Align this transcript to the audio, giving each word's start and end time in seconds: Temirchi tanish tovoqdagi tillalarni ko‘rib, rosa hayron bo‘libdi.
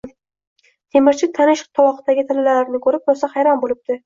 Temirchi 0.95 1.29
tanish 1.35 1.61
tovoqdagi 1.81 2.25
tillalarni 2.33 2.83
ko‘rib, 2.89 3.05
rosa 3.13 3.31
hayron 3.37 3.63
bo‘libdi. 3.67 3.99